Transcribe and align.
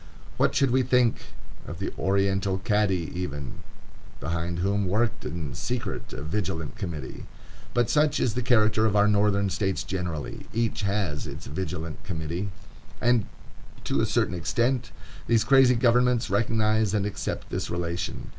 What 0.37 0.55
should 0.55 0.71
we 0.71 0.81
think 0.81 1.17
of 1.67 1.77
the 1.77 1.93
oriental 1.95 2.57
Cadi 2.57 3.11
even, 3.13 3.59
behind 4.19 4.57
whom 4.57 4.87
worked 4.87 5.25
in 5.25 5.53
secret 5.53 6.11
a 6.11 6.23
Vigilant 6.23 6.75
Committee? 6.75 7.27
But 7.75 7.87
such 7.87 8.19
is 8.19 8.33
the 8.33 8.41
character 8.41 8.87
of 8.87 8.95
our 8.95 9.07
Northern 9.07 9.51
States 9.51 9.83
generally; 9.83 10.47
each 10.55 10.81
has 10.81 11.27
its 11.27 11.45
Vigilant 11.45 12.03
Committee. 12.03 12.49
And, 12.99 13.27
to 13.83 14.01
a 14.01 14.07
certain 14.07 14.33
extent, 14.33 14.89
these 15.27 15.43
crazy 15.43 15.75
governments 15.75 16.31
recognize 16.31 16.95
and 16.95 17.05
accept 17.05 17.51
this 17.51 17.69
relation. 17.69 18.29